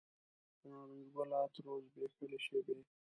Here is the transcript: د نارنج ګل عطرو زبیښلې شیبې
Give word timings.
د 0.59 0.61
نارنج 0.71 1.07
ګل 1.15 1.29
عطرو 1.41 1.73
زبیښلې 1.87 2.39
شیبې 2.45 2.77